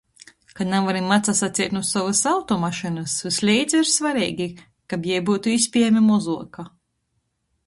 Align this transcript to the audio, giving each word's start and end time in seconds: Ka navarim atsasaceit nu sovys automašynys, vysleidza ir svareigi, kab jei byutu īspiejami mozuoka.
Ka 0.59 0.65
navarim 0.69 1.11
atsasaceit 1.15 1.75
nu 1.75 1.81
sovys 1.89 2.21
automašynys, 2.31 3.19
vysleidza 3.29 3.83
ir 3.83 3.93
svareigi, 3.97 4.51
kab 4.95 5.07
jei 5.13 5.21
byutu 5.29 5.57
īspiejami 5.59 6.05
mozuoka. 6.11 6.69